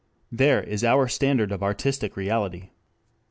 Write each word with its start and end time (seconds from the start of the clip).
There 0.31 0.63
is 0.63 0.83
our 0.83 1.07
standard 1.07 1.51
of 1.51 1.61
artistic 1.61 2.17
reality. 2.17 2.71